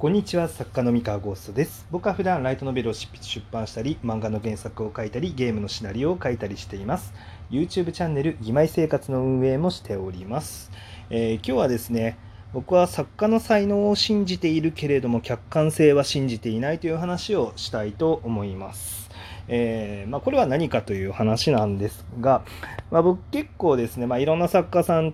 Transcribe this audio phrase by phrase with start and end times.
[0.00, 1.86] こんにちは作家の三河ゴーストです。
[1.90, 7.12] 僕は普段ライトノベルを執筆出版したり漫画の原作を書いたりゲームのシナリオを書いたりしています。
[7.50, 10.72] YouTube チャンネル「義妹生活」の運営もしております、
[11.10, 12.16] えー、今日はですね
[12.54, 19.10] 僕は作家の才能を信じているけれども客観性は信じていないという話をしたいと思います。
[19.48, 22.42] えー、まあ、これは何かという話なんですが、
[22.90, 25.12] まあ、僕結構ですね、まあ、いろんな作家さん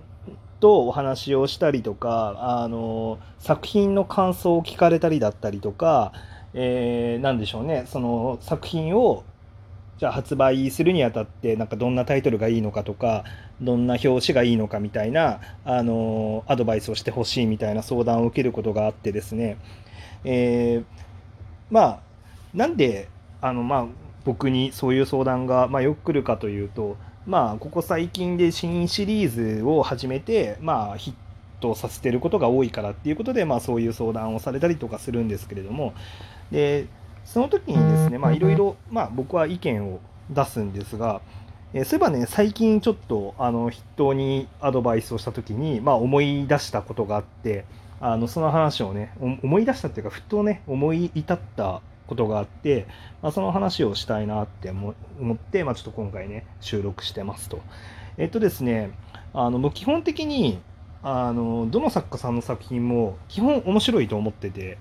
[0.59, 6.13] とお話をしたりとかあの作品の感想を聞かれたりだったりとか、
[6.53, 7.85] えー、何でしょうね。
[7.87, 9.23] その作品を
[9.97, 13.23] じゃあ発売するにあたってなんかどんなタイトルがいいのかとか
[13.61, 19.57] どんな表紙がいいのかみたいなあのアドバイスをしてほしいみたいな相談を受けることがあってですね、
[20.23, 20.85] えー、
[21.71, 21.99] まあ
[22.53, 23.09] なんで
[23.41, 23.85] あのまあ
[24.23, 31.13] 僕にそういう相談が、まあ、よく来るかというとまあ、ここ最近で新シリーズを始めて、まあ、ヒッ
[31.59, 35.93] トさせてることが多いからっていうことで、まあ、そういう相談をされたりとかするんですけれども、
[36.51, 36.87] で、
[37.25, 41.19] その時にですね、まあ、いろいろ、まあ、僕は意見を出すんですが、
[41.73, 47.65] えそういえばね、最近ちょっと、あの、筆頭にアドバイスをした時に、まあ、思い出したことがあって、
[47.99, 52.87] あの、その話をね、思い出したっていうか、ふとね、思い至ったことがあって、
[53.21, 54.93] まあ、その話をしたいなって思
[55.33, 57.59] って、まあ、ちょっと今回ね、収録してますと。
[58.17, 58.91] えっとですね、
[59.33, 60.59] あの、もう基本的に、
[61.03, 64.77] あの、どの作家さんの作品も基本面白いと思ってて、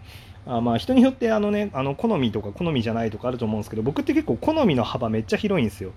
[0.47, 5.93] あまあ人によってあのね、あの好みとか好みじゃないとかあると思うんですけど、僕って結構好みの幅めっちゃ広いんですよ。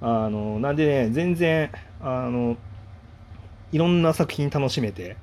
[0.00, 2.56] あの、なんでね、全然、あの、
[3.72, 5.16] いろんな作品楽しめて、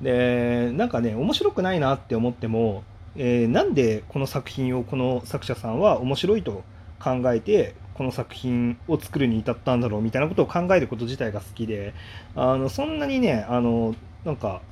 [0.00, 2.84] で、なんかね、面白くないなって思っても、
[3.16, 6.64] えー、なんでこの作品をこの作者さんは面白いと
[6.98, 11.94] 考えてこの作品を作るに至ったんだろうみたいなことを考えること自体が好きで
[12.34, 14.62] あのそんなにねあのなんか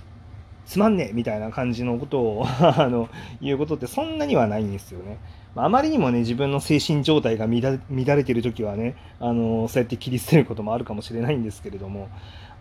[0.67, 3.09] つまんねえみたいな感じのことを あの
[3.41, 5.19] 言うことってそんなにはないんですよね。
[5.55, 12.09] あまりにもね自分の精神状態が乱れてる時はねあのそうやって切り捨てることもあるかもしれないんですけれども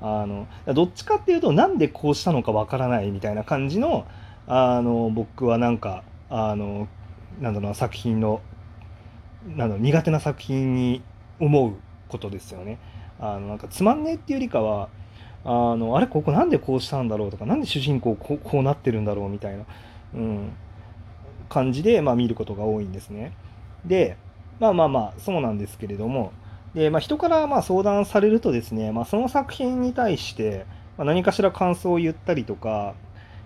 [0.02, 4.06] あのどっちかっていうとなんでこうしたのかわからないみたいな感じの
[4.48, 6.88] あの僕はなんかあの
[7.40, 8.42] なんだろう作品の
[9.48, 11.02] なんだろう苦手な作品に
[11.40, 11.74] 思う
[12.10, 12.80] ことですよね。
[13.20, 14.90] あのなんかつまんねえっていうよりかは
[15.44, 19.66] あのあれここなんでこうしたんだろうとかなんで主人公こうこうなってるんだろうみたいな、
[20.16, 20.52] うん、
[21.50, 23.34] 感じで、まあ、見ることが多いんですね。
[23.86, 24.18] で
[24.60, 26.34] まあまあまあそうなんですけれども
[26.76, 30.66] で、まあ、人からまあ相談されるとですね、まあ、その作品に対して
[30.98, 32.94] 何かしら感想を言ったりとか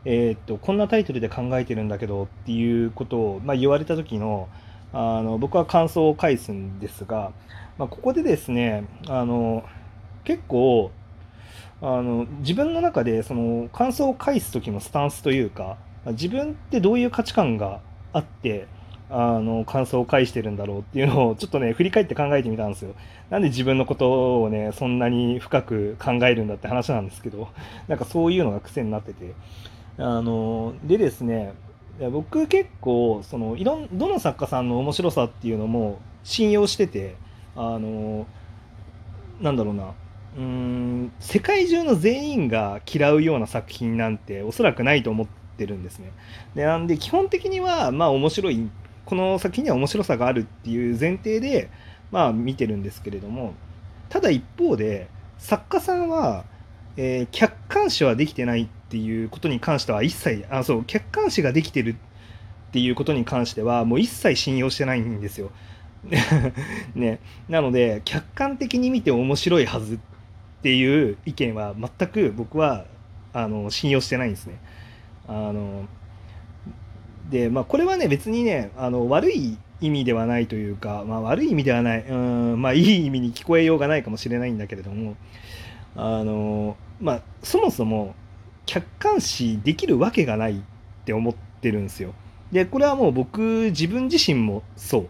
[0.05, 4.47] えー、っとこんなタイトルで考えてるんだけどっていうことを、まあ、言われた時の
[4.93, 7.33] あの僕は感想を返すんですが、
[7.77, 9.65] まあ、ここでですねあの
[10.23, 10.91] 結構
[11.81, 17.81] あの自分の中でその感想を返す時のスタンスというか自分ってどういう価値観が
[18.13, 18.67] あって
[19.09, 22.95] あの感想を返してるんだろうっていうのをちょっとね振り返って考えてみたんですよ。
[23.29, 27.49] なんで自分のことをねそんなに深く考えるんだって話なんですけど
[27.87, 29.33] なんかそういうのが癖になってて
[29.97, 31.53] あのでですね
[32.11, 37.15] 僕結構そのいろんどの作家さんの面白さっていうのも信用してて
[37.55, 38.27] あの
[39.39, 39.93] なんだろうな
[40.37, 46.11] うん世界中の全員が嫌うような作品なんておそらくないと思ってるんですね。
[46.55, 48.69] でなんで基本的にはまあ面白い
[49.05, 51.69] この作品には面白さがあるっていう前提で
[52.11, 53.53] まあ見てるんですけれども
[54.09, 55.07] ただ一方で
[55.37, 56.43] 作家さんは、
[56.97, 61.95] えー、客観視はできてないっていうことに関しては一切あそう客観視ができてる
[62.69, 65.51] っていうことに関してはもう一切信用してないんですよ。
[66.95, 67.19] ね、
[67.49, 69.99] なので客観的に見て面白いはずっ
[70.61, 72.85] ていう意見は全く僕は
[73.33, 74.59] あの信用してないんですね。
[75.27, 75.87] あの
[77.29, 85.17] でまあこれはね別にねあの悪い意味ではないというか、まあ、悪い意味ではないうんまあいい意味に聞こえようがないかもしれないんだけれども
[85.97, 88.15] あのまあそもそも
[88.65, 90.61] 客観視できるわけがないっ
[91.05, 92.13] て思ってるんですよ。
[92.51, 93.41] でこれはもう僕
[93.71, 95.09] 自分自身もそう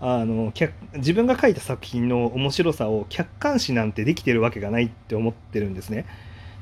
[0.00, 0.52] あの
[0.94, 6.06] 自分が書いた作品の面白さを客観視なんてできてるわけがないって思ってるんですね。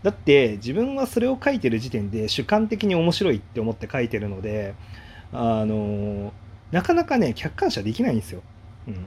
[0.02, 4.74] だって自分はそれを書いてる時点で主観的に面白いって思って書いてるので
[5.32, 6.32] あの
[6.70, 8.42] なかなかね客観視はできないんですよ。
[8.88, 9.06] うん、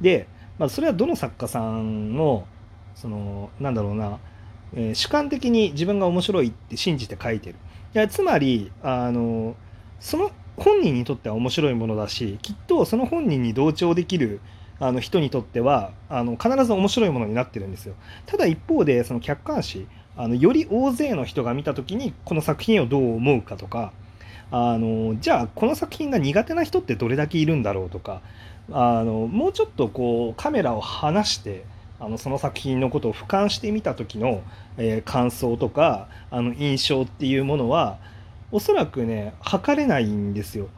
[0.00, 0.26] で、
[0.58, 2.46] まあ、それはどの作家さんの
[2.94, 4.18] そのなんだろうな
[4.76, 7.56] えー、主観的に自分が面白いって信じて書いてる。
[7.94, 9.54] いやつまりあの
[10.00, 14.40] その本人にとっては面白いものだしきっとその本人に同調できる
[14.80, 17.94] あの人にとってはあの必ず面白いものになってるんですよ。
[18.26, 19.86] ただ一方でその客観視
[20.16, 23.92] あのより大勢の人が見た時にこの作品をどう思うかとか
[24.50, 28.20] あのじゃあこの作品が苦手な人ってどれだけいるんだろうとか
[28.70, 31.64] あのもうちょっとこうカメラを離して
[32.04, 34.42] あのその作品のことを俯瞰してみた時の、
[34.76, 37.98] えー、感想とかあの印象っていうものは
[38.52, 40.68] おそらくね測れないんですよ。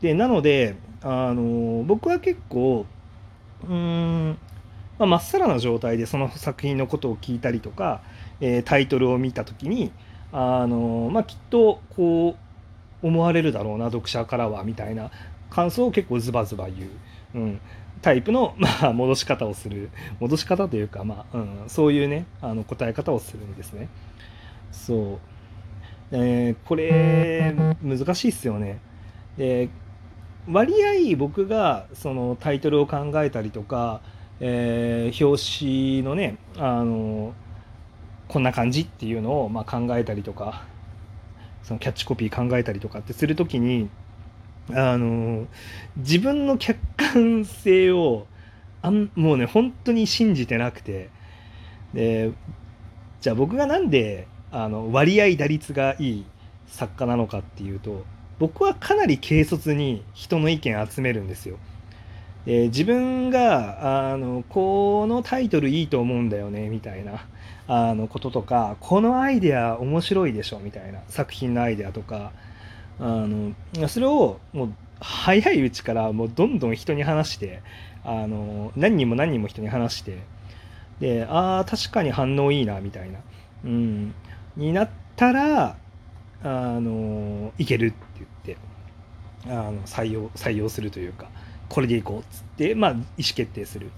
[0.00, 2.86] でなのであの僕は結構
[3.64, 4.38] うーん
[4.98, 8.02] まあ、真っさらな状態でその作品のことを聞いたりとか、
[8.42, 9.92] えー、タイトルを見た時に
[10.30, 12.36] あの、まあ、きっとこ
[13.02, 15.10] う思われるだろうな読者からはみたいな
[15.48, 16.90] 感想を結構ズバズバ言う、
[17.34, 17.60] うん、
[18.02, 23.88] タイプの、 まあ、戻し方をする戻し方というか、まあうん、そういうねあの答え方をするんですね。
[24.72, 25.18] そう
[26.12, 28.78] えー、これ難しいっすよね。
[29.36, 29.68] で
[30.48, 30.74] 割
[31.12, 34.00] 合僕がそのタイトルを考えたりとか
[34.40, 37.34] えー、表紙のねあの
[38.26, 40.64] こんな感じっていうのをまあ考えたりとか
[41.62, 43.90] そのキャッチコピー考えたりとかってする時に
[44.74, 45.46] あの
[45.96, 48.26] 自分の客観性を
[48.82, 51.10] あんもうね本当に信じてなくて
[51.94, 52.32] で
[53.20, 56.24] じゃあ僕がなんであの割合打率がいい
[56.66, 58.04] 作家なのかっていうと
[58.38, 61.58] 僕はかなり軽率に人の意見集めるんですよ。
[62.46, 67.26] えー、自分があのこのタイトルいいと思うんだよねみたいな
[67.68, 72.32] あのこととかこのアイデア面白いでしょみたいな作品のアイデアとか
[73.00, 77.62] あのそれをもう早いうちからもうどんどん人に話して
[78.04, 80.18] あの何人も何人も人に話して
[81.00, 83.18] でああ確かに反応いいなみたいな、
[83.64, 84.14] うん、
[84.56, 85.76] になったら
[86.42, 87.96] あのいけるって
[88.44, 88.58] 言っ
[89.46, 91.28] てあの採用採用するというか。
[91.70, 93.90] これでいこうっつって、まあ、意思決定する。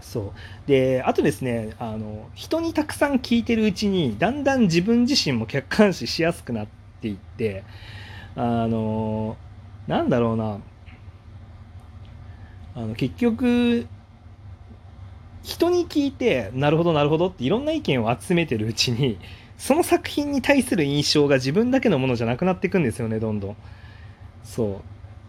[0.00, 6.72] そうであとですねあの人にたくさん聞いてるうちにだんだん自分自身も客観視しやすくなって
[7.02, 7.64] ていって
[8.36, 9.36] あの
[9.86, 10.58] なんだろうな
[12.74, 13.86] あの結局
[15.42, 19.18] 人に聞いてなるほどなるほどっていろんな意見を集めてるうちに
[19.58, 23.56] その作品に対する印象が自分だけのものじゃなくなっていくんですよねどんどん。
[24.44, 24.80] そ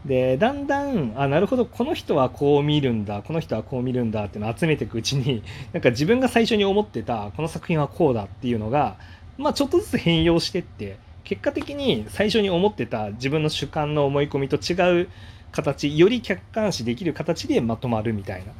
[0.05, 8.97] うでだんだんあなるほどこの人はこう見るんだこの人はこう見るんだっていうのを集めていくうちに なんか自分が最初に思ってたこの作品はこうだっていうのが、
[9.37, 15.09] まあ、ちょっとずつ変容してって結果的に最初に思ってた自分の主観の思い込みと違う
[15.51, 18.53] 形より客観視できる形でまとまるみたいな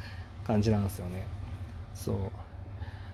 [0.46, 1.26] 感じなんですよね。
[1.94, 2.16] そう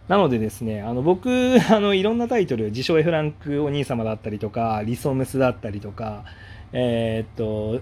[0.09, 1.31] なのでですね、あの僕、
[1.71, 6.25] あのいろんなタイトル、自称 F ランクお兄様だったりとか、理想娘だったりとか、
[6.73, 7.81] えー、っと、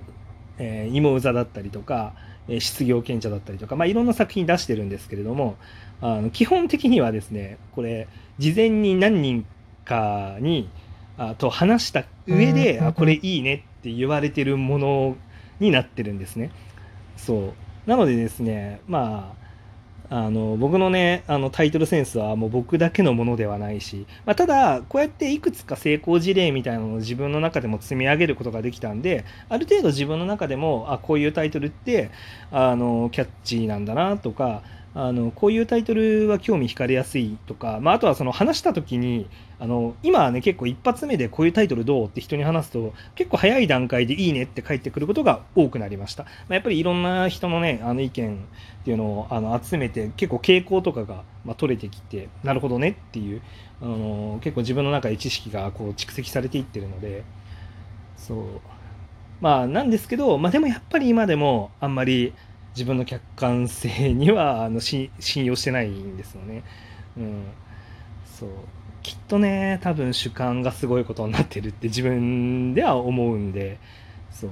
[0.59, 2.13] えー、芋座だったりとか、
[2.49, 5.57] え、失業賢者だったりとか、まあ、いろんな作品出してるんですけれども
[6.01, 9.47] あの基本的にはですねこれ事前に何人
[9.85, 10.69] かに
[11.19, 15.17] あと話した上で、あこれいいねって言われてるもの
[15.61, 16.51] になってるんですね。
[17.17, 17.55] そ
[17.87, 19.39] うなのでですねまあ
[20.11, 32.11] あの僕のねあのタイトルセンスはもう僕だけのものではないし、まあ、ただこうやっていくつか成功事例みたいなのを自分の中でも積み上げることができたんである程度自分の中でもあこういうタイトルって
[32.51, 34.63] あのキャッチーなんだなとか
[34.95, 39.29] あのこういうタイトルは興味惹かれやすいとか、まあ、あとはその話した時に
[39.61, 53.43] あの今はね結構一発目でこういうタイトルどうって人に話すと結構早い段階でいいねって返ってくることが多くなりました、まあ、やっぱりいろんな人のねあの意見っていうのをあの集めて結構傾向とかが、まあ、取れてきてなるほどねっていう
[53.83, 57.25] あの結構自分の中で知識がこう蓄積されていってるので
[58.17, 58.39] そう。
[59.41, 62.33] まあなんですけど、まあ、でもやっぱり今でもあんまり
[62.79, 65.11] 自分の客観性には あの信
[65.45, 66.63] 用してないんですよね。
[67.17, 67.43] うん、
[68.25, 68.51] そう。
[69.03, 73.79] きっとね多分主観がすごいことになってるって自分では思うんで
[74.31, 74.51] そう。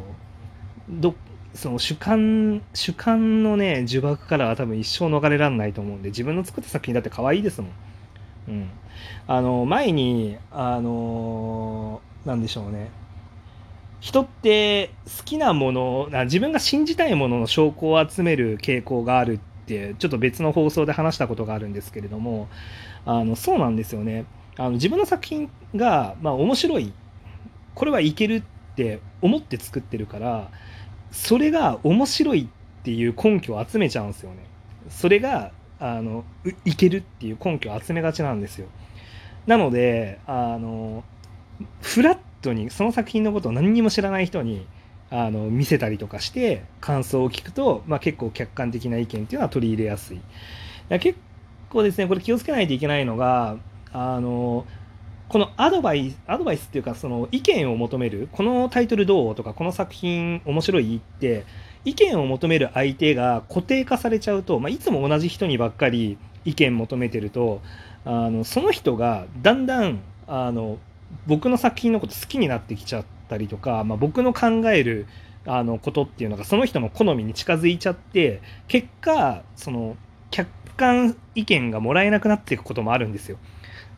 [0.89, 1.15] ど
[1.55, 7.71] その主観主観のね呪縛からは多分一生逃れられないと思うんで自分の作った作品だって可愛いですもん。
[8.49, 8.69] うん、
[9.29, 12.91] あの前にあのなんでしょうね。
[14.01, 22.49] 人って好きなもの自分が信じたいものの証拠を集める傾向があるってちょっと別の放送で話したことがあるんですけれども
[23.05, 24.27] あのそうなんですよね。
[24.59, 26.93] あの自分の作品が、まあ、面白い。
[27.75, 28.43] これはいけるっ
[28.75, 30.51] て思って作ってるから
[31.11, 34.39] それが面白いっていう根拠を集めちゃうんですよね。
[34.89, 36.25] それがあの
[36.65, 38.67] いけるっていう根拠を集めがちなんですよ。
[39.47, 41.05] なのであの
[41.81, 44.67] フラットにその作品のことを何にも知らない人に
[45.11, 50.21] あの見せたりとかして感想を聞くと、まあ、結構客観的な意見っていうのは取り入れやすい。
[51.01, 51.19] 結
[51.69, 53.57] 構ですねこれ気をつけないといけないのが
[53.93, 54.67] あの
[55.29, 61.45] このアドバイスアドバイスっていうかその意見を求めるこのタイトルどうとかこの作品面白いって
[61.85, 67.61] 意見を求める相手が固定化されちゃうと、まあ、いつも同じ人にばっかり意見求めてると
[68.05, 70.79] あのその人がだんだんあの
[71.27, 75.07] 僕の作品のこと好きになってきちゃったりとか、まあ、僕の考える
[75.47, 79.97] あのことっていうのがその人の好みに近づいちゃって結果その
[80.31, 83.39] 客観意見がもらえなくなっていくこともあるんですよ。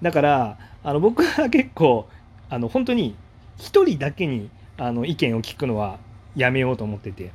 [0.03, 2.07] だからあの僕は結構
[2.51, 3.17] あの本当に
[3.57, 5.99] 一人だけにあの意見を聞くのは
[6.37, 7.33] やめようと思ってて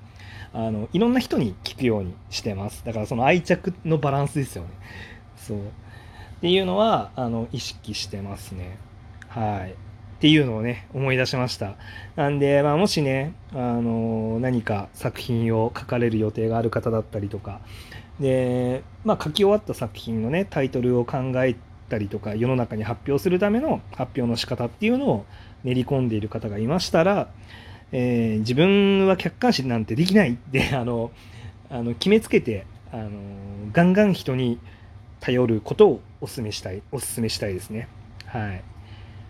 [0.54, 2.86] あのいろんな人に聞くようにしてます。
[2.86, 4.70] だからその愛着のバランスですよね。
[5.36, 5.58] そう。
[5.58, 5.62] っ
[6.42, 8.78] ていうのはあの意識してますね。
[9.34, 9.72] はい。
[9.72, 9.76] っ
[10.24, 11.76] ていうのをね思い出しました。
[12.16, 17.60] なんで、まあ、もしねあの何か作品を書かれる予定がある方だったりとか。
[18.20, 21.56] で、まあ、書き終わった作品のねタイトルを考え
[21.90, 25.26] たりとか世の中に発表するための発表の仕方っていうのを
[25.64, 27.28] 練り込んでいる方がいましたら、
[27.92, 31.12] えー、自分は客観視なんてできないって あの
[31.70, 33.10] あの決めつけてあの
[33.72, 34.60] ガンガン人に
[35.20, 37.88] 頼ることをお勧めしたいお勧めしたいですね。
[38.26, 38.64] はい。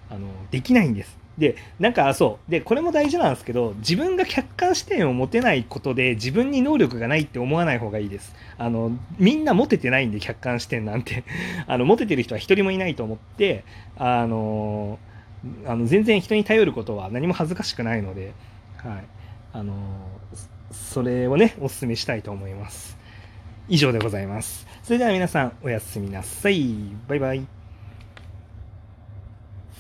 [0.10, 1.24] あのできないんです。
[1.38, 2.52] でなんかそう。
[2.52, 8.36] でこれも大事なんですけど自分が客観視点を持てないことで自分に能力がないって思わない方がいいです。
[8.58, 11.24] あのみんな持ててないんで客観視点なんて。
[11.68, 13.64] あの持ててる人は一人もいないと思って
[13.98, 15.00] あの
[15.66, 18.34] あの全然人に頼ることは何も恥ずかしくないので、
[18.78, 19.04] はい、
[19.54, 19.74] あの
[20.72, 22.98] それをねお勧めしたいと思います。
[23.70, 24.68] 以上でございます。
[24.84, 26.76] それでは皆さんおやすみなさい。
[27.08, 27.62] バイバイ。